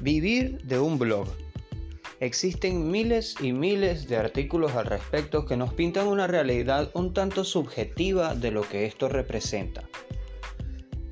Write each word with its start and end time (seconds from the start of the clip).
Vivir 0.00 0.58
de 0.62 0.78
un 0.78 0.98
blog. 0.98 1.26
Existen 2.20 2.90
miles 2.90 3.34
y 3.40 3.52
miles 3.52 4.06
de 4.08 4.18
artículos 4.18 4.74
al 4.74 4.84
respecto 4.84 5.46
que 5.46 5.56
nos 5.56 5.72
pintan 5.72 6.06
una 6.06 6.26
realidad 6.26 6.90
un 6.92 7.14
tanto 7.14 7.44
subjetiva 7.44 8.34
de 8.34 8.50
lo 8.50 8.60
que 8.68 8.84
esto 8.84 9.08
representa. 9.08 9.88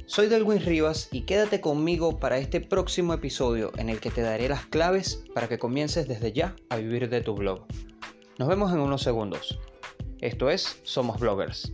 Soy 0.04 0.26
Delwin 0.26 0.62
Rivas 0.62 1.08
y 1.12 1.22
quédate 1.22 1.62
conmigo 1.62 2.18
para 2.20 2.36
este 2.36 2.60
próximo 2.60 3.14
episodio 3.14 3.72
en 3.78 3.88
el 3.88 4.00
que 4.00 4.10
te 4.10 4.20
daré 4.20 4.50
las 4.50 4.66
claves 4.66 5.24
para 5.32 5.48
que 5.48 5.58
comiences 5.58 6.06
desde 6.06 6.32
ya 6.32 6.54
a 6.68 6.76
vivir 6.76 7.08
de 7.08 7.22
tu 7.22 7.34
blog. 7.34 7.64
Nos 8.38 8.48
vemos 8.48 8.70
en 8.70 8.80
unos 8.80 9.02
segundos. 9.02 9.58
Esto 10.20 10.50
es 10.50 10.78
Somos 10.82 11.18
Bloggers. 11.18 11.72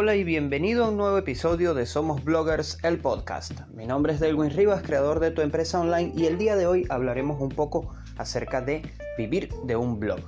Hola 0.00 0.14
y 0.14 0.22
bienvenido 0.22 0.84
a 0.84 0.90
un 0.90 0.96
nuevo 0.96 1.18
episodio 1.18 1.74
de 1.74 1.84
Somos 1.84 2.22
Bloggers, 2.22 2.78
el 2.84 3.00
podcast. 3.00 3.62
Mi 3.74 3.84
nombre 3.84 4.12
es 4.12 4.20
Delwin 4.20 4.52
Rivas, 4.52 4.80
creador 4.82 5.18
de 5.18 5.32
tu 5.32 5.42
empresa 5.42 5.80
online 5.80 6.12
y 6.14 6.26
el 6.26 6.38
día 6.38 6.54
de 6.54 6.68
hoy 6.68 6.86
hablaremos 6.88 7.40
un 7.40 7.48
poco 7.48 7.96
acerca 8.16 8.60
de 8.60 8.82
vivir 9.18 9.52
de 9.64 9.74
un 9.74 9.98
blog. 9.98 10.20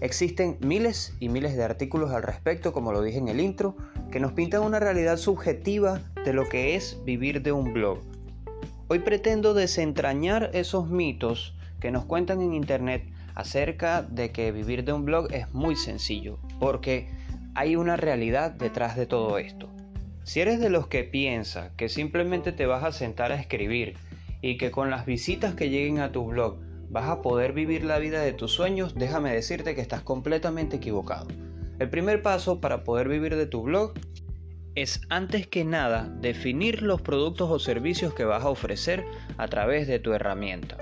Existen 0.00 0.58
miles 0.60 1.16
y 1.18 1.28
miles 1.28 1.56
de 1.56 1.64
artículos 1.64 2.12
al 2.12 2.22
respecto, 2.22 2.72
como 2.72 2.92
lo 2.92 3.02
dije 3.02 3.18
en 3.18 3.26
el 3.26 3.40
intro, 3.40 3.76
que 4.12 4.20
nos 4.20 4.30
pintan 4.30 4.62
una 4.62 4.78
realidad 4.78 5.16
subjetiva 5.16 6.00
de 6.24 6.32
lo 6.32 6.48
que 6.48 6.76
es 6.76 6.96
vivir 7.04 7.42
de 7.42 7.50
un 7.50 7.72
blog. 7.72 7.98
Hoy 8.86 9.00
pretendo 9.00 9.54
desentrañar 9.54 10.50
esos 10.52 10.88
mitos 10.88 11.56
que 11.80 11.90
nos 11.90 12.04
cuentan 12.04 12.42
en 12.42 12.54
internet 12.54 13.10
acerca 13.34 14.02
de 14.02 14.30
que 14.30 14.52
vivir 14.52 14.84
de 14.84 14.92
un 14.92 15.04
blog 15.04 15.32
es 15.32 15.52
muy 15.52 15.74
sencillo, 15.74 16.38
porque 16.60 17.08
hay 17.54 17.76
una 17.76 17.96
realidad 17.96 18.52
detrás 18.52 18.96
de 18.96 19.06
todo 19.06 19.38
esto. 19.38 19.70
Si 20.24 20.40
eres 20.40 20.60
de 20.60 20.70
los 20.70 20.86
que 20.86 21.04
piensa 21.04 21.72
que 21.76 21.88
simplemente 21.88 22.52
te 22.52 22.66
vas 22.66 22.84
a 22.84 22.92
sentar 22.92 23.32
a 23.32 23.40
escribir 23.40 23.96
y 24.42 24.58
que 24.58 24.70
con 24.70 24.90
las 24.90 25.06
visitas 25.06 25.54
que 25.54 25.70
lleguen 25.70 25.98
a 25.98 26.12
tu 26.12 26.26
blog 26.26 26.58
vas 26.88 27.08
a 27.08 27.22
poder 27.22 27.52
vivir 27.52 27.84
la 27.84 27.98
vida 27.98 28.20
de 28.20 28.32
tus 28.32 28.52
sueños, 28.52 28.94
déjame 28.94 29.32
decirte 29.32 29.74
que 29.74 29.80
estás 29.80 30.02
completamente 30.02 30.76
equivocado. 30.76 31.28
El 31.78 31.88
primer 31.88 32.22
paso 32.22 32.60
para 32.60 32.84
poder 32.84 33.08
vivir 33.08 33.36
de 33.36 33.46
tu 33.46 33.62
blog 33.62 33.94
es 34.74 35.00
antes 35.08 35.46
que 35.46 35.64
nada 35.64 36.08
definir 36.20 36.82
los 36.82 37.02
productos 37.02 37.50
o 37.50 37.58
servicios 37.58 38.14
que 38.14 38.24
vas 38.24 38.44
a 38.44 38.50
ofrecer 38.50 39.04
a 39.36 39.48
través 39.48 39.88
de 39.88 39.98
tu 39.98 40.12
herramienta. 40.12 40.78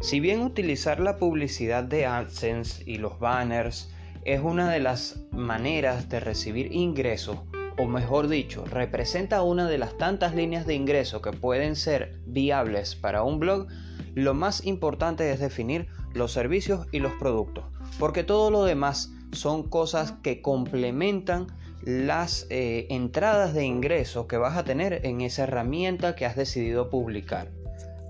Si 0.00 0.20
bien 0.20 0.40
utilizar 0.40 1.00
la 1.00 1.16
publicidad 1.16 1.84
de 1.84 2.06
AdSense 2.06 2.82
y 2.86 2.96
los 2.96 3.18
banners 3.18 3.90
es 4.24 4.40
una 4.40 4.70
de 4.70 4.80
las 4.80 5.20
maneras 5.30 6.08
de 6.08 6.20
recibir 6.20 6.72
ingresos, 6.72 7.38
o 7.78 7.86
mejor 7.86 8.28
dicho, 8.28 8.64
representa 8.64 9.42
una 9.42 9.68
de 9.68 9.78
las 9.78 9.96
tantas 9.96 10.34
líneas 10.34 10.66
de 10.66 10.74
ingreso 10.74 11.22
que 11.22 11.32
pueden 11.32 11.76
ser 11.76 12.20
viables 12.26 12.94
para 12.94 13.22
un 13.22 13.40
blog, 13.40 13.66
lo 14.14 14.34
más 14.34 14.66
importante 14.66 15.30
es 15.32 15.40
definir 15.40 15.86
los 16.12 16.32
servicios 16.32 16.86
y 16.92 16.98
los 16.98 17.12
productos, 17.14 17.64
porque 17.98 18.24
todo 18.24 18.50
lo 18.50 18.64
demás 18.64 19.12
son 19.32 19.68
cosas 19.68 20.12
que 20.22 20.42
complementan 20.42 21.46
las 21.82 22.46
eh, 22.50 22.86
entradas 22.90 23.54
de 23.54 23.64
ingresos 23.64 24.26
que 24.26 24.36
vas 24.36 24.56
a 24.56 24.64
tener 24.64 25.06
en 25.06 25.20
esa 25.20 25.44
herramienta 25.44 26.14
que 26.14 26.26
has 26.26 26.36
decidido 26.36 26.90
publicar. 26.90 27.50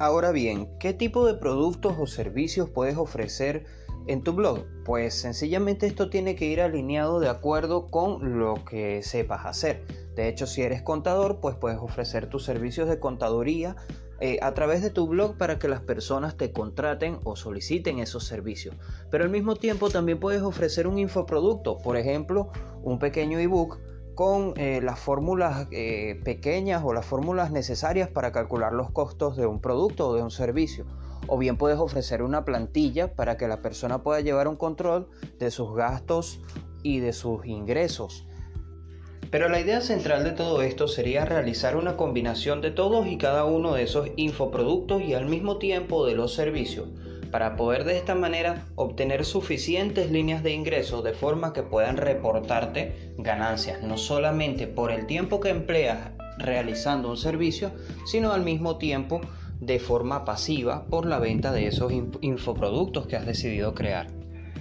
Ahora 0.00 0.32
bien, 0.32 0.68
¿qué 0.80 0.94
tipo 0.94 1.26
de 1.26 1.34
productos 1.34 1.94
o 1.98 2.06
servicios 2.06 2.70
puedes 2.70 2.96
ofrecer 2.96 3.66
en 4.10 4.22
tu 4.22 4.32
blog? 4.32 4.64
Pues 4.84 5.14
sencillamente 5.14 5.86
esto 5.86 6.10
tiene 6.10 6.34
que 6.34 6.46
ir 6.46 6.60
alineado 6.60 7.20
de 7.20 7.28
acuerdo 7.28 7.86
con 7.86 8.40
lo 8.40 8.64
que 8.64 9.02
sepas 9.02 9.46
hacer. 9.46 9.84
De 10.16 10.28
hecho, 10.28 10.46
si 10.46 10.62
eres 10.62 10.82
contador, 10.82 11.38
pues 11.40 11.54
puedes 11.54 11.78
ofrecer 11.78 12.26
tus 12.26 12.44
servicios 12.44 12.88
de 12.88 12.98
contaduría 12.98 13.76
eh, 14.18 14.38
a 14.42 14.52
través 14.52 14.82
de 14.82 14.90
tu 14.90 15.06
blog 15.06 15.38
para 15.38 15.60
que 15.60 15.68
las 15.68 15.80
personas 15.80 16.36
te 16.36 16.52
contraten 16.52 17.20
o 17.22 17.36
soliciten 17.36 18.00
esos 18.00 18.24
servicios. 18.26 18.74
Pero 19.10 19.22
al 19.22 19.30
mismo 19.30 19.54
tiempo 19.54 19.90
también 19.90 20.18
puedes 20.18 20.42
ofrecer 20.42 20.88
un 20.88 20.98
infoproducto, 20.98 21.78
por 21.78 21.96
ejemplo, 21.96 22.50
un 22.82 22.98
pequeño 22.98 23.38
ebook 23.38 23.78
con 24.20 24.52
eh, 24.58 24.82
las 24.82 25.00
fórmulas 25.00 25.66
eh, 25.70 26.20
pequeñas 26.22 26.82
o 26.84 26.92
las 26.92 27.06
fórmulas 27.06 27.50
necesarias 27.52 28.10
para 28.10 28.32
calcular 28.32 28.70
los 28.70 28.90
costos 28.90 29.34
de 29.34 29.46
un 29.46 29.62
producto 29.62 30.08
o 30.08 30.14
de 30.14 30.22
un 30.22 30.30
servicio 30.30 30.84
o 31.26 31.38
bien 31.38 31.56
puedes 31.56 31.78
ofrecer 31.78 32.20
una 32.22 32.44
plantilla 32.44 33.14
para 33.14 33.38
que 33.38 33.48
la 33.48 33.62
persona 33.62 34.02
pueda 34.02 34.20
llevar 34.20 34.46
un 34.46 34.56
control 34.56 35.08
de 35.38 35.50
sus 35.50 35.74
gastos 35.74 36.38
y 36.82 37.00
de 37.00 37.14
sus 37.14 37.46
ingresos. 37.46 38.26
Pero 39.30 39.48
la 39.48 39.58
idea 39.58 39.80
central 39.80 40.22
de 40.22 40.32
todo 40.32 40.60
esto 40.60 40.86
sería 40.86 41.24
realizar 41.24 41.74
una 41.74 41.96
combinación 41.96 42.60
de 42.60 42.72
todos 42.72 43.06
y 43.06 43.16
cada 43.16 43.46
uno 43.46 43.72
de 43.72 43.84
esos 43.84 44.10
infoproductos 44.16 45.00
y 45.00 45.14
al 45.14 45.24
mismo 45.24 45.56
tiempo 45.56 46.04
de 46.04 46.14
los 46.14 46.34
servicios, 46.34 46.90
para 47.30 47.56
poder 47.56 47.84
de 47.84 47.96
esta 47.96 48.14
manera 48.14 48.66
obtener 48.74 49.24
suficientes 49.24 50.10
líneas 50.10 50.42
de 50.42 50.52
ingresos 50.52 51.04
de 51.04 51.12
forma 51.12 51.52
que 51.52 51.62
puedan 51.62 51.96
reportarte 51.96 53.14
ganancias, 53.18 53.82
no 53.82 53.96
solamente 53.96 54.66
por 54.66 54.90
el 54.90 55.06
tiempo 55.06 55.40
que 55.40 55.50
empleas 55.50 56.10
realizando 56.38 57.10
un 57.10 57.16
servicio, 57.16 57.70
sino 58.06 58.32
al 58.32 58.42
mismo 58.42 58.78
tiempo 58.78 59.20
de 59.60 59.78
forma 59.78 60.24
pasiva 60.24 60.86
por 60.86 61.06
la 61.06 61.18
venta 61.18 61.52
de 61.52 61.66
esos 61.66 61.92
infoproductos 62.20 63.06
que 63.06 63.16
has 63.16 63.26
decidido 63.26 63.74
crear. 63.74 64.19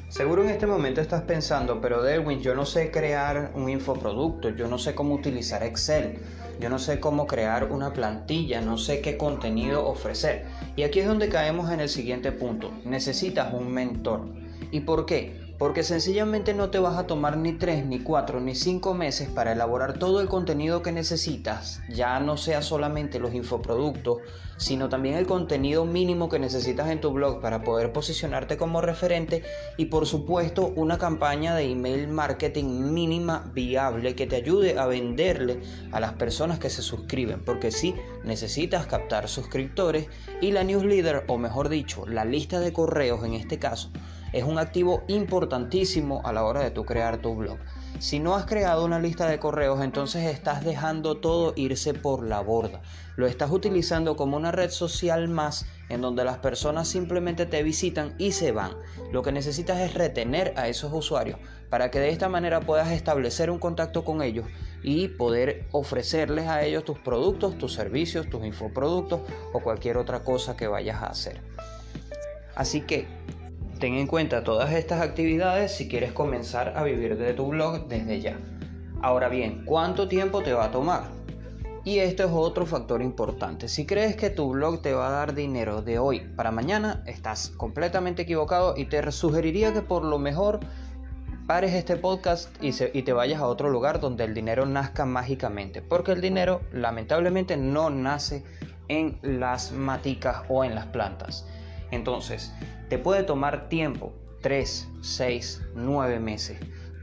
Seguro 0.10 0.44
en 0.44 0.50
este 0.50 0.66
momento 0.66 1.02
estás 1.02 1.22
pensando, 1.22 1.80
pero 1.80 2.02
Derwin, 2.02 2.42
yo 2.42 2.56
no 2.56 2.66
sé 2.66 2.90
crear 2.90 3.52
un 3.54 3.70
infoproducto, 3.70 4.50
yo 4.50 4.68
no 4.68 4.80
sé 4.80 4.96
cómo 4.96 5.14
utilizar 5.14 5.62
Excel, 5.62 6.18
yo 6.60 6.68
no 6.68 6.80
sé 6.80 7.00
cómo 7.00 7.28
crear 7.28 7.72
una 7.72 7.94
plantilla, 7.94 8.60
no 8.60 8.80
sé 8.80 9.02
qué 9.02 9.18
contenido 9.18 9.86
ofrecer. 9.86 10.48
Y 10.76 10.82
aquí 10.82 11.00
es 11.00 11.08
donde 11.08 11.30
caemos 11.30 11.72
en 11.72 11.80
el 11.80 11.90
siguiente 11.90 12.32
punto. 12.32 12.72
Necesitas 12.86 13.54
un 13.54 13.72
mentor. 13.72 14.26
¿Y 14.72 14.80
por 14.80 15.06
qué? 15.06 15.49
Porque 15.60 15.84
sencillamente 15.84 16.54
no 16.54 16.70
te 16.70 16.80
vas 16.80 16.98
a 16.98 17.06
tomar 17.06 17.36
ni 17.36 17.52
3, 17.52 17.86
ni 17.86 18.00
4, 18.00 18.40
ni 18.40 18.56
5 18.56 18.94
meses 18.94 19.28
para 19.28 19.52
elaborar 19.52 20.00
todo 20.00 20.22
el 20.22 20.30
contenido 20.30 20.82
que 20.82 20.94
necesitas, 20.94 21.82
ya 21.90 22.18
no 22.22 22.38
sea 22.38 22.62
solamente 22.62 23.20
los 23.20 23.34
infoproductos, 23.34 24.20
sino 24.56 24.88
también 24.88 25.16
el 25.16 25.28
contenido 25.28 25.84
mínimo 25.84 26.30
que 26.30 26.40
necesitas 26.40 26.90
en 26.90 27.02
tu 27.02 27.12
blog 27.12 27.42
para 27.42 27.62
poder 27.62 27.92
posicionarte 27.92 28.56
como 28.56 28.80
referente 28.80 29.44
y 29.76 29.86
por 29.86 30.06
supuesto 30.06 30.72
una 30.76 30.98
campaña 30.98 31.54
de 31.56 31.70
email 31.70 32.08
marketing 32.08 32.94
mínima 32.94 33.52
viable 33.54 34.16
que 34.16 34.28
te 34.28 34.38
ayude 34.38 34.80
a 34.80 34.86
venderle 34.86 35.60
a 35.92 36.00
las 36.00 36.14
personas 36.14 36.60
que 36.60 36.70
se 36.70 36.82
suscriben, 36.82 37.44
porque 37.44 37.72
si 37.72 37.96
necesitas 38.24 38.88
captar 38.88 39.28
suscriptores 39.28 40.08
y 40.40 40.52
la 40.52 40.64
newsletter 40.64 41.26
o 41.28 41.38
mejor 41.38 41.68
dicho, 41.68 42.06
la 42.06 42.24
lista 42.24 42.62
de 42.62 42.72
correos 42.72 43.26
en 43.26 43.34
este 43.34 43.60
caso, 43.60 43.92
es 44.34 44.44
un 44.44 44.60
activo 44.60 45.04
importantísimo 45.08 46.22
a 46.24 46.34
la 46.34 46.44
hora 46.44 46.62
de 46.62 46.72
tu 46.72 46.86
crear 46.86 47.18
tu 47.18 47.36
blog. 47.36 47.58
Si 48.00 48.20
no 48.20 48.36
has 48.36 48.46
creado 48.46 48.86
una 48.86 49.00
lista 49.00 49.28
de 49.28 49.40
correos, 49.40 49.82
entonces 49.82 50.26
estás 50.26 50.64
dejando 50.64 51.18
todo 51.18 51.54
irse 51.56 51.94
por 51.94 52.26
la 52.26 52.40
borda. 52.40 52.82
Lo 53.18 53.28
estás 53.28 53.52
utilizando 53.52 54.16
como 54.16 54.38
una 54.38 54.54
red 54.54 54.70
social 54.70 55.28
más 55.28 55.66
en 55.90 56.00
donde 56.02 56.24
las 56.24 56.38
personas 56.38 56.88
simplemente 56.88 57.46
te 57.46 57.62
visitan 57.62 58.16
y 58.18 58.32
se 58.32 58.54
van. 58.54 58.72
Lo 59.12 59.22
que 59.22 59.34
necesitas 59.34 59.80
es 59.80 59.96
retener 59.96 60.54
a 60.56 60.70
esos 60.70 60.94
usuarios 60.94 61.40
para 61.70 61.92
que 61.92 62.00
de 62.00 62.10
esta 62.10 62.30
manera 62.30 62.62
puedas 62.62 62.92
establecer 62.92 63.50
un 63.50 63.60
contacto 63.60 64.06
con 64.06 64.22
ellos 64.22 64.46
y 64.82 65.10
poder 65.10 65.68
ofrecerles 65.72 66.48
a 66.48 66.64
ellos 66.64 66.86
tus 66.86 67.00
productos, 67.00 67.58
tus 67.58 67.74
servicios, 67.74 68.30
tus 68.30 68.46
infoproductos 68.46 69.22
o 69.52 69.60
cualquier 69.60 69.98
otra 69.98 70.24
cosa 70.24 70.56
que 70.56 70.68
vayas 70.68 71.02
a 71.02 71.08
hacer. 71.08 71.42
Así 72.56 72.82
que 72.82 73.08
Ten 73.80 73.94
en 73.94 74.08
cuenta 74.08 74.44
todas 74.44 74.74
estas 74.74 75.00
actividades 75.00 75.72
si 75.72 75.88
quieres 75.88 76.12
comenzar 76.12 76.74
a 76.76 76.84
vivir 76.84 77.18
de 77.18 77.34
tu 77.34 77.48
blog 77.48 77.88
desde 77.88 78.20
ya. 78.20 78.38
Ahora 79.02 79.30
bien, 79.30 79.64
¿cuánto 79.64 80.10
tiempo 80.10 80.44
te 80.44 80.52
va 80.52 80.66
a 80.66 80.72
tomar? 80.72 81.04
Y 81.86 82.00
esto 82.00 82.26
es 82.26 82.32
otro 82.34 82.66
factor 82.66 83.02
importante. 83.02 83.70
Si 83.70 83.86
crees 83.86 84.18
que 84.18 84.30
tu 84.30 84.50
blog 84.50 84.82
te 84.82 84.94
va 84.94 85.08
a 85.08 85.12
dar 85.12 85.34
dinero 85.34 85.82
de 85.82 85.98
hoy 85.98 86.20
para 86.20 86.52
mañana, 86.52 87.04
estás 87.06 87.52
completamente 87.52 88.24
equivocado 88.24 88.74
y 88.76 88.84
te 88.84 89.10
sugeriría 89.14 89.72
que 89.72 89.82
por 89.82 90.04
lo 90.04 90.20
mejor 90.20 90.60
pares 91.48 91.74
este 91.74 91.96
podcast 91.96 92.54
y, 92.62 92.72
y, 92.94 93.04
te 93.04 93.14
vayas 93.14 93.40
a 93.40 93.48
otro 93.48 93.70
lugar 93.70 94.02
donde 94.02 94.26
el 94.26 94.34
dinero 94.34 94.66
nazca 94.66 95.06
mágicamente. 95.06 95.82
Porque 95.82 96.12
el 96.12 96.20
dinero 96.20 96.60
lamentablemente 96.74 97.56
no 97.56 97.90
nace 97.90 98.44
en 98.90 99.20
las 99.22 99.72
maticas 99.72 100.44
o 100.50 100.66
en 100.66 100.76
las 100.76 100.88
plantas. 100.88 101.46
Entonces, 101.92 102.54
te 102.90 102.98
puede 102.98 103.24
tomar 103.24 103.70
tiempo, 103.70 104.14
3, 104.42 104.90
6, 105.02 105.62
9 105.76 106.20
meses. 106.20 106.60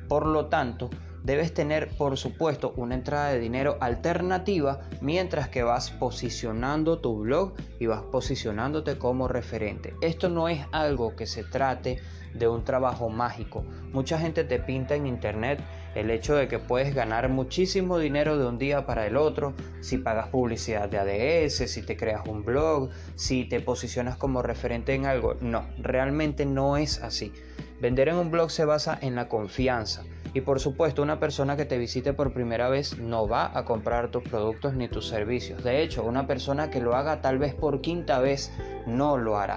Por 0.08 0.26
lo 0.26 0.46
tanto, 0.46 0.90
debes 1.26 1.52
tener 1.52 1.88
por 1.96 2.16
supuesto 2.16 2.72
una 2.76 2.94
entrada 2.94 3.30
de 3.30 3.40
dinero 3.40 3.76
alternativa 3.80 4.80
mientras 5.00 5.48
que 5.48 5.64
vas 5.64 5.90
posicionando 5.90 7.00
tu 7.00 7.18
blog 7.18 7.54
y 7.80 7.86
vas 7.86 8.02
posicionándote 8.02 8.96
como 8.96 9.26
referente. 9.26 9.94
Esto 10.02 10.28
no 10.28 10.48
es 10.48 10.64
algo 10.70 11.16
que 11.16 11.26
se 11.26 11.42
trate 11.42 12.00
de 12.32 12.46
un 12.46 12.64
trabajo 12.64 13.08
mágico. 13.08 13.64
Mucha 13.92 14.18
gente 14.18 14.44
te 14.44 14.60
pinta 14.60 14.94
en 14.94 15.06
internet 15.08 15.60
el 15.96 16.10
hecho 16.10 16.36
de 16.36 16.46
que 16.46 16.58
puedes 16.58 16.94
ganar 16.94 17.30
muchísimo 17.30 17.98
dinero 17.98 18.36
de 18.36 18.46
un 18.46 18.58
día 18.58 18.84
para 18.84 19.06
el 19.06 19.16
otro 19.16 19.54
si 19.80 19.96
pagas 19.96 20.28
publicidad 20.28 20.90
de 20.90 20.98
ADS, 20.98 21.70
si 21.70 21.82
te 21.82 21.96
creas 21.96 22.28
un 22.28 22.44
blog, 22.44 22.90
si 23.14 23.46
te 23.46 23.60
posicionas 23.60 24.16
como 24.16 24.42
referente 24.42 24.94
en 24.94 25.06
algo. 25.06 25.36
No, 25.40 25.66
realmente 25.78 26.44
no 26.44 26.76
es 26.76 27.02
así. 27.02 27.32
Vender 27.80 28.08
en 28.08 28.16
un 28.16 28.30
blog 28.30 28.50
se 28.50 28.66
basa 28.66 28.98
en 29.00 29.14
la 29.14 29.28
confianza. 29.28 30.04
Y 30.34 30.42
por 30.42 30.60
supuesto, 30.60 31.02
una 31.02 31.18
persona 31.18 31.56
que 31.56 31.64
te 31.64 31.78
visite 31.78 32.12
por 32.12 32.34
primera 32.34 32.68
vez 32.68 32.98
no 32.98 33.26
va 33.26 33.56
a 33.56 33.64
comprar 33.64 34.10
tus 34.10 34.22
productos 34.22 34.74
ni 34.74 34.88
tus 34.88 35.08
servicios. 35.08 35.64
De 35.64 35.82
hecho, 35.82 36.04
una 36.04 36.26
persona 36.26 36.68
que 36.68 36.82
lo 36.82 36.94
haga 36.94 37.22
tal 37.22 37.38
vez 37.38 37.54
por 37.54 37.80
quinta 37.80 38.18
vez 38.18 38.52
no 38.86 39.16
lo 39.16 39.38
hará. 39.38 39.56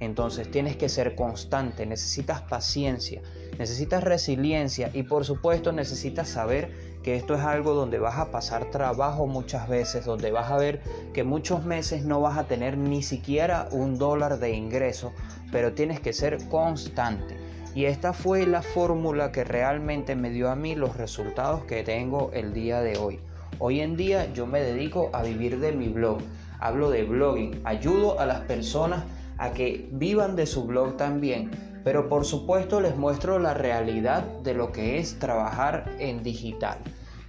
Entonces 0.00 0.50
tienes 0.50 0.76
que 0.76 0.88
ser 0.88 1.14
constante, 1.14 1.84
necesitas 1.84 2.40
paciencia, 2.40 3.20
necesitas 3.58 4.02
resiliencia 4.02 4.90
y 4.94 5.02
por 5.02 5.26
supuesto 5.26 5.72
necesitas 5.72 6.26
saber 6.26 6.72
que 7.02 7.16
esto 7.16 7.34
es 7.34 7.42
algo 7.42 7.74
donde 7.74 7.98
vas 7.98 8.18
a 8.18 8.30
pasar 8.30 8.70
trabajo 8.70 9.26
muchas 9.26 9.68
veces, 9.68 10.06
donde 10.06 10.32
vas 10.32 10.50
a 10.50 10.56
ver 10.56 10.80
que 11.12 11.22
muchos 11.22 11.64
meses 11.64 12.04
no 12.04 12.22
vas 12.22 12.38
a 12.38 12.44
tener 12.44 12.78
ni 12.78 13.02
siquiera 13.02 13.68
un 13.72 13.98
dólar 13.98 14.38
de 14.38 14.52
ingreso, 14.52 15.12
pero 15.52 15.74
tienes 15.74 16.00
que 16.00 16.14
ser 16.14 16.48
constante. 16.48 17.36
Y 17.74 17.84
esta 17.84 18.14
fue 18.14 18.46
la 18.46 18.62
fórmula 18.62 19.32
que 19.32 19.44
realmente 19.44 20.16
me 20.16 20.30
dio 20.30 20.50
a 20.50 20.56
mí 20.56 20.74
los 20.74 20.96
resultados 20.96 21.64
que 21.64 21.84
tengo 21.84 22.30
el 22.32 22.52
día 22.52 22.80
de 22.80 22.96
hoy. 22.96 23.20
Hoy 23.58 23.80
en 23.80 23.96
día 23.96 24.32
yo 24.32 24.46
me 24.46 24.60
dedico 24.60 25.10
a 25.12 25.22
vivir 25.22 25.60
de 25.60 25.72
mi 25.72 25.88
blog. 25.88 26.18
Hablo 26.58 26.90
de 26.90 27.04
blogging, 27.04 27.60
ayudo 27.64 28.18
a 28.18 28.26
las 28.26 28.40
personas 28.40 29.04
a 29.40 29.52
que 29.52 29.88
vivan 29.90 30.36
de 30.36 30.46
su 30.46 30.64
blog 30.64 30.96
también, 30.96 31.50
pero 31.82 32.08
por 32.08 32.26
supuesto 32.26 32.80
les 32.80 32.96
muestro 32.96 33.38
la 33.38 33.54
realidad 33.54 34.22
de 34.44 34.54
lo 34.54 34.70
que 34.70 34.98
es 34.98 35.18
trabajar 35.18 35.90
en 35.98 36.22
digital. 36.22 36.78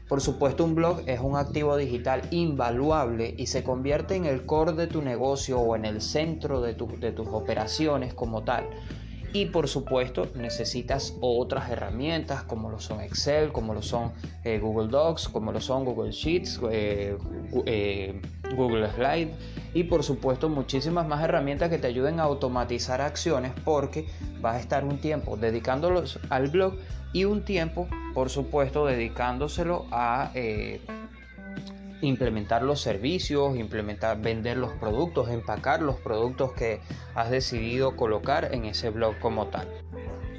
Por 0.09 0.19
supuesto 0.19 0.65
un 0.65 0.75
blog 0.75 1.03
es 1.05 1.21
un 1.21 1.37
activo 1.37 1.77
digital 1.77 2.21
invaluable 2.31 3.33
y 3.37 3.47
se 3.47 3.63
convierte 3.63 4.15
en 4.15 4.25
el 4.25 4.45
core 4.45 4.73
de 4.73 4.87
tu 4.87 5.01
negocio 5.01 5.57
o 5.57 5.73
en 5.77 5.85
el 5.85 6.01
centro 6.01 6.59
de, 6.59 6.73
de 6.73 7.11
tus 7.13 7.29
operaciones 7.29 8.13
como 8.13 8.43
tal. 8.43 8.65
Y 9.33 9.45
por 9.45 9.67
supuesto 9.67 10.27
necesitas 10.35 11.15
otras 11.21 11.69
herramientas 11.69 12.43
como 12.43 12.69
lo 12.69 12.79
son 12.79 12.99
Excel, 13.01 13.51
como 13.51 13.73
lo 13.73 13.81
son 13.81 14.11
eh, 14.43 14.59
Google 14.59 14.89
Docs, 14.89 15.29
como 15.29 15.51
lo 15.51 15.61
son 15.61 15.85
Google 15.85 16.11
Sheets, 16.11 16.59
eh, 16.69 17.17
eh, 17.65 18.21
Google 18.55 18.89
Slide. 18.91 19.31
Y 19.73 19.83
por 19.83 20.03
supuesto 20.03 20.49
muchísimas 20.49 21.07
más 21.07 21.23
herramientas 21.23 21.69
que 21.69 21.77
te 21.77 21.87
ayuden 21.87 22.19
a 22.19 22.23
automatizar 22.23 22.99
acciones 22.99 23.53
porque 23.63 24.05
vas 24.41 24.55
a 24.55 24.59
estar 24.59 24.83
un 24.83 24.97
tiempo 24.99 25.37
dedicándolos 25.37 26.19
al 26.29 26.49
blog 26.49 26.75
y 27.13 27.23
un 27.23 27.43
tiempo 27.43 27.87
por 28.13 28.29
supuesto 28.29 28.85
dedicándoselo 28.85 29.85
a 29.91 30.31
implementar 32.01 32.63
los 32.63 32.81
servicios, 32.81 33.55
implementar, 33.55 34.21
vender 34.21 34.57
los 34.57 34.73
productos, 34.73 35.29
empacar 35.29 35.81
los 35.81 35.97
productos 35.97 36.53
que 36.53 36.81
has 37.15 37.29
decidido 37.29 37.95
colocar 37.95 38.53
en 38.53 38.65
ese 38.65 38.89
blog 38.89 39.17
como 39.19 39.47
tal. 39.47 39.67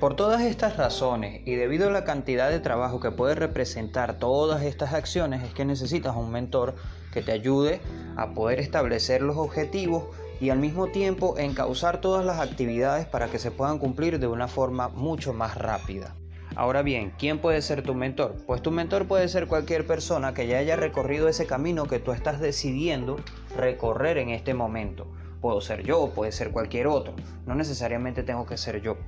Por 0.01 0.17
todas 0.17 0.43
estas 0.43 0.77
razones 0.77 1.43
y 1.47 1.55
debido 1.55 1.87
a 1.87 1.93
la 1.93 2.03
cantidad 2.03 2.51
de 2.51 2.59
trabajo 2.59 2.99
que 2.99 3.13
puede 3.13 3.37
representar 3.37 4.19
todas 4.19 4.65
estas 4.65 4.95
acciones 4.95 5.45
es 5.45 5.55
que 5.55 5.65
necesitas 5.65 6.17
un 6.17 6.33
mentor 6.33 6.75
que 7.13 7.23
te 7.23 7.31
ayude 7.31 7.81
a 8.17 8.35
poder 8.35 8.59
establecer 8.59 9.23
los 9.23 9.37
objetivos 9.37 10.07
y 10.41 10.51
al 10.51 10.59
mismo 10.59 10.89
tiempo 10.89 11.39
encauzar 11.39 12.01
todas 12.01 12.27
las 12.27 12.41
actividades 12.41 13.07
para 13.07 13.29
que 13.29 13.39
se 13.39 13.53
puedan 13.53 13.79
cumplir 13.79 14.19
de 14.19 14.27
una 14.27 14.49
forma 14.49 14.89
mucho 14.89 15.33
más 15.33 15.57
rápida. 15.57 16.17
Ahora 16.55 16.83
bien, 16.83 17.15
¿quién 17.19 17.39
puede 17.39 17.63
ser 17.63 17.83
tu 17.83 17.95
mentor? 17.95 18.37
Pues 18.47 18.61
tu 18.61 18.71
mentor 18.71 19.07
puede 19.07 19.27
ser 19.29 19.47
cualquier 19.47 19.87
persona 19.87 20.35
que 20.35 20.47
ya 20.47 20.59
haya 20.59 20.77
recorrido 20.77 21.29
ese 21.29 21.47
camino 21.47 21.87
que 21.87 21.99
tú 21.99 22.13
estás 22.13 22.41
decidiendo 22.41 23.17
recorrer 23.57 24.19
en 24.19 24.29
este 24.29 24.53
momento. 24.53 25.07
Puedo 25.41 25.63
ser 25.63 25.83
yo, 25.83 26.11
puede 26.15 26.31
ser 26.31 26.51
cualquier 26.51 26.89
otro. 26.89 27.15
No 27.47 27.55
necesariamente 27.55 28.23
tengo 28.23 28.45
que 28.45 28.59
ser 28.59 28.83
yo. 28.83 28.99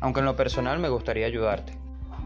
Aunque 0.00 0.20
en 0.20 0.26
lo 0.26 0.36
personal 0.36 0.78
me 0.78 0.88
gustaría 0.88 1.26
ayudarte. 1.26 1.76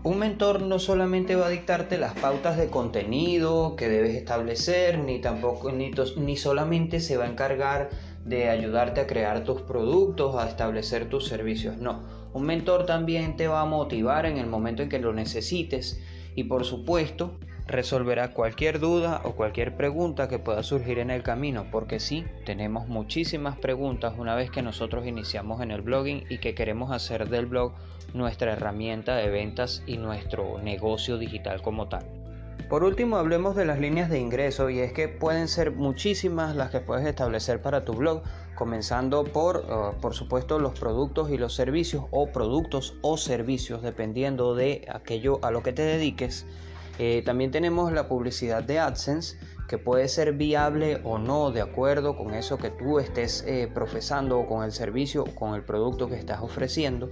Un 0.02 0.18
mentor 0.18 0.62
no 0.62 0.78
solamente 0.78 1.36
va 1.36 1.46
a 1.46 1.50
dictarte 1.50 1.98
las 1.98 2.14
pautas 2.14 2.56
de 2.56 2.68
contenido 2.68 3.76
que 3.76 3.88
debes 3.88 4.14
establecer, 4.14 4.98
ni 4.98 5.20
tampoco 5.20 5.72
ni, 5.72 5.90
ni 6.16 6.36
solamente 6.36 7.00
se 7.00 7.16
va 7.16 7.24
a 7.24 7.28
encargar 7.28 7.90
de 8.24 8.50
ayudarte 8.50 9.00
a 9.00 9.06
crear 9.06 9.44
tus 9.44 9.62
productos, 9.62 10.36
a 10.36 10.48
establecer 10.48 11.08
tus 11.08 11.26
servicios. 11.26 11.78
No, 11.78 12.02
un 12.32 12.44
mentor 12.44 12.86
también 12.86 13.36
te 13.36 13.48
va 13.48 13.62
a 13.62 13.66
motivar 13.66 14.26
en 14.26 14.38
el 14.38 14.46
momento 14.46 14.82
en 14.82 14.88
que 14.88 14.98
lo 14.98 15.12
necesites 15.12 16.00
y 16.34 16.44
por 16.44 16.64
supuesto 16.64 17.38
resolverá 17.66 18.32
cualquier 18.32 18.80
duda 18.80 19.20
o 19.24 19.32
cualquier 19.32 19.76
pregunta 19.76 20.28
que 20.28 20.40
pueda 20.40 20.62
surgir 20.62 20.98
en 20.98 21.10
el 21.10 21.22
camino, 21.22 21.66
porque 21.70 22.00
sí, 22.00 22.24
tenemos 22.44 22.88
muchísimas 22.88 23.58
preguntas 23.58 24.14
una 24.18 24.34
vez 24.34 24.50
que 24.50 24.60
nosotros 24.60 25.06
iniciamos 25.06 25.60
en 25.60 25.70
el 25.70 25.80
blogging 25.80 26.24
y 26.28 26.38
que 26.38 26.54
queremos 26.54 26.90
hacer 26.90 27.28
del 27.28 27.46
blog 27.46 27.74
nuestra 28.12 28.52
herramienta 28.52 29.14
de 29.16 29.30
ventas 29.30 29.84
y 29.86 29.98
nuestro 29.98 30.58
negocio 30.60 31.16
digital 31.16 31.62
como 31.62 31.88
tal. 31.88 32.04
Por 32.68 32.84
último, 32.84 33.16
hablemos 33.16 33.56
de 33.56 33.64
las 33.64 33.80
líneas 33.80 34.10
de 34.10 34.20
ingreso 34.20 34.70
y 34.70 34.80
es 34.80 34.92
que 34.92 35.08
pueden 35.08 35.48
ser 35.48 35.72
muchísimas 35.72 36.54
las 36.54 36.70
que 36.70 36.80
puedes 36.80 37.06
establecer 37.06 37.62
para 37.62 37.84
tu 37.84 37.94
blog, 37.94 38.22
comenzando 38.60 39.24
por, 39.24 39.56
uh, 39.56 39.98
por 40.02 40.12
supuesto, 40.12 40.58
los 40.58 40.78
productos 40.78 41.30
y 41.30 41.38
los 41.38 41.54
servicios 41.54 42.04
o 42.10 42.30
productos 42.30 42.92
o 43.00 43.16
servicios, 43.16 43.80
dependiendo 43.80 44.54
de 44.54 44.86
aquello 44.92 45.38
a 45.42 45.50
lo 45.50 45.62
que 45.62 45.72
te 45.72 45.80
dediques. 45.80 46.44
Eh, 46.98 47.22
también 47.24 47.50
tenemos 47.50 47.90
la 47.90 48.06
publicidad 48.06 48.62
de 48.62 48.78
AdSense, 48.78 49.38
que 49.66 49.78
puede 49.78 50.08
ser 50.08 50.34
viable 50.34 51.00
o 51.04 51.16
no 51.16 51.52
de 51.52 51.62
acuerdo 51.62 52.18
con 52.18 52.34
eso 52.34 52.58
que 52.58 52.68
tú 52.68 52.98
estés 52.98 53.42
eh, 53.46 53.66
profesando 53.72 54.38
o 54.38 54.46
con 54.46 54.62
el 54.62 54.72
servicio 54.72 55.22
o 55.22 55.34
con 55.34 55.54
el 55.54 55.62
producto 55.62 56.10
que 56.10 56.16
estás 56.16 56.42
ofreciendo. 56.42 57.10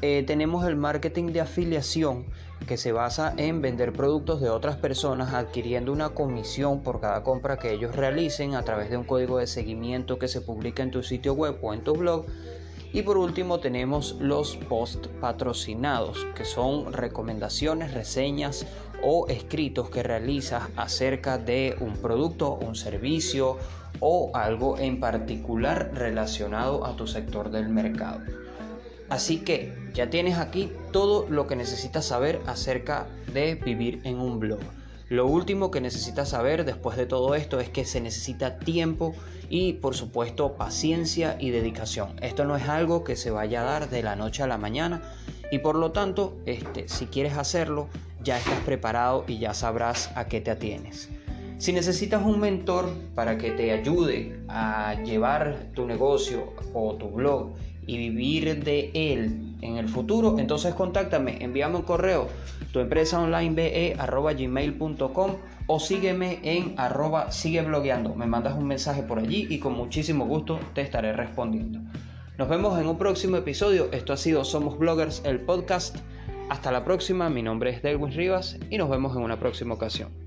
Eh, 0.00 0.24
tenemos 0.26 0.66
el 0.66 0.76
marketing 0.76 1.26
de 1.32 1.42
afiliación 1.42 2.24
que 2.66 2.76
se 2.76 2.92
basa 2.92 3.34
en 3.36 3.60
vender 3.60 3.92
productos 3.92 4.40
de 4.40 4.48
otras 4.48 4.76
personas 4.76 5.34
adquiriendo 5.34 5.92
una 5.92 6.10
comisión 6.10 6.82
por 6.82 7.00
cada 7.00 7.22
compra 7.22 7.58
que 7.58 7.72
ellos 7.72 7.94
realicen 7.94 8.54
a 8.54 8.62
través 8.62 8.90
de 8.90 8.96
un 8.96 9.04
código 9.04 9.38
de 9.38 9.46
seguimiento 9.46 10.18
que 10.18 10.28
se 10.28 10.40
publica 10.40 10.82
en 10.82 10.90
tu 10.90 11.02
sitio 11.02 11.34
web 11.34 11.58
o 11.62 11.74
en 11.74 11.82
tu 11.82 11.94
blog. 11.94 12.26
Y 12.92 13.02
por 13.02 13.16
último 13.16 13.58
tenemos 13.58 14.16
los 14.20 14.56
post 14.56 15.06
patrocinados, 15.20 16.26
que 16.34 16.44
son 16.44 16.92
recomendaciones, 16.92 17.94
reseñas 17.94 18.66
o 19.02 19.28
escritos 19.28 19.88
que 19.88 20.02
realizas 20.02 20.64
acerca 20.76 21.38
de 21.38 21.74
un 21.80 21.94
producto, 21.94 22.54
un 22.54 22.74
servicio 22.74 23.56
o 24.00 24.30
algo 24.34 24.78
en 24.78 25.00
particular 25.00 25.90
relacionado 25.94 26.84
a 26.84 26.94
tu 26.94 27.06
sector 27.06 27.50
del 27.50 27.68
mercado. 27.68 28.20
Así 29.08 29.38
que 29.40 29.81
ya 29.94 30.10
tienes 30.10 30.38
aquí 30.38 30.72
todo 30.90 31.26
lo 31.28 31.46
que 31.46 31.56
necesitas 31.56 32.04
saber 32.04 32.40
acerca 32.46 33.06
de 33.32 33.54
vivir 33.54 34.00
en 34.04 34.18
un 34.18 34.40
blog. 34.40 34.60
Lo 35.08 35.26
último 35.26 35.70
que 35.70 35.82
necesitas 35.82 36.30
saber 36.30 36.64
después 36.64 36.96
de 36.96 37.04
todo 37.04 37.34
esto 37.34 37.60
es 37.60 37.68
que 37.68 37.84
se 37.84 38.00
necesita 38.00 38.58
tiempo 38.58 39.14
y 39.50 39.74
por 39.74 39.94
supuesto 39.94 40.54
paciencia 40.54 41.36
y 41.38 41.50
dedicación. 41.50 42.16
Esto 42.22 42.46
no 42.46 42.56
es 42.56 42.66
algo 42.68 43.04
que 43.04 43.16
se 43.16 43.30
vaya 43.30 43.60
a 43.60 43.64
dar 43.64 43.90
de 43.90 44.02
la 44.02 44.16
noche 44.16 44.42
a 44.42 44.46
la 44.46 44.56
mañana 44.56 45.02
y 45.50 45.58
por 45.58 45.76
lo 45.76 45.92
tanto, 45.92 46.38
este, 46.46 46.88
si 46.88 47.04
quieres 47.06 47.36
hacerlo, 47.36 47.88
ya 48.22 48.38
estás 48.38 48.58
preparado 48.60 49.24
y 49.28 49.38
ya 49.38 49.52
sabrás 49.52 50.10
a 50.14 50.26
qué 50.28 50.40
te 50.40 50.50
atienes. 50.50 51.10
Si 51.58 51.74
necesitas 51.74 52.24
un 52.24 52.40
mentor 52.40 52.88
para 53.14 53.36
que 53.36 53.50
te 53.50 53.70
ayude 53.70 54.40
a 54.48 54.94
llevar 55.04 55.68
tu 55.74 55.86
negocio 55.86 56.54
o 56.72 56.94
tu 56.94 57.10
blog 57.10 57.52
y 57.86 57.98
vivir 57.98 58.64
de 58.64 58.90
él 58.94 59.56
en 59.60 59.76
el 59.76 59.88
futuro, 59.88 60.38
entonces 60.38 60.74
contáctame, 60.74 61.38
envíame 61.42 61.76
un 61.76 61.82
correo, 61.82 62.28
tu 62.72 62.80
empresa 62.80 63.20
online 63.20 63.96
gmail.com 63.96 65.30
o 65.66 65.80
sígueme 65.80 66.40
en 66.42 66.74
arroba 66.76 67.30
sigue 67.30 67.62
blogueando. 67.62 68.14
Me 68.14 68.26
mandas 68.26 68.56
un 68.56 68.66
mensaje 68.66 69.02
por 69.02 69.18
allí 69.18 69.46
y 69.48 69.58
con 69.58 69.74
muchísimo 69.74 70.26
gusto 70.26 70.58
te 70.74 70.80
estaré 70.80 71.12
respondiendo. 71.12 71.80
Nos 72.38 72.48
vemos 72.48 72.80
en 72.80 72.86
un 72.86 72.98
próximo 72.98 73.36
episodio. 73.36 73.88
Esto 73.92 74.12
ha 74.12 74.16
sido 74.16 74.44
Somos 74.44 74.78
Bloggers, 74.78 75.22
el 75.24 75.40
podcast. 75.40 75.96
Hasta 76.48 76.72
la 76.72 76.84
próxima, 76.84 77.30
mi 77.30 77.42
nombre 77.42 77.70
es 77.70 77.82
Delwin 77.82 78.12
Rivas 78.12 78.58
y 78.70 78.78
nos 78.78 78.90
vemos 78.90 79.16
en 79.16 79.22
una 79.22 79.38
próxima 79.38 79.74
ocasión. 79.74 80.21